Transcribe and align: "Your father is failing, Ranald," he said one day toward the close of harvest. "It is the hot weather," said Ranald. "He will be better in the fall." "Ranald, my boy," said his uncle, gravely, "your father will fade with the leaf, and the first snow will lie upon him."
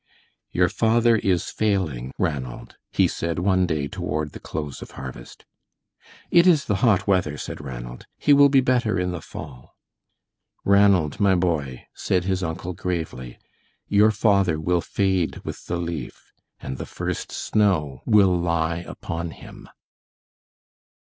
"Your 0.49 0.67
father 0.67 1.17
is 1.17 1.51
failing, 1.51 2.11
Ranald," 2.17 2.75
he 2.91 3.07
said 3.07 3.37
one 3.37 3.67
day 3.67 3.87
toward 3.87 4.31
the 4.31 4.39
close 4.39 4.81
of 4.81 4.89
harvest. 4.97 5.45
"It 6.31 6.47
is 6.47 6.65
the 6.65 6.77
hot 6.77 7.05
weather," 7.05 7.37
said 7.37 7.61
Ranald. 7.63 8.07
"He 8.17 8.33
will 8.33 8.49
be 8.49 8.61
better 8.61 8.97
in 8.97 9.11
the 9.11 9.21
fall." 9.21 9.75
"Ranald, 10.65 11.19
my 11.19 11.35
boy," 11.35 11.85
said 11.93 12.23
his 12.23 12.41
uncle, 12.41 12.73
gravely, 12.73 13.37
"your 13.89 14.09
father 14.09 14.59
will 14.59 14.81
fade 14.81 15.37
with 15.45 15.67
the 15.67 15.77
leaf, 15.77 16.33
and 16.59 16.79
the 16.79 16.87
first 16.87 17.31
snow 17.31 18.01
will 18.03 18.35
lie 18.35 18.77
upon 18.87 19.29
him." 19.29 19.69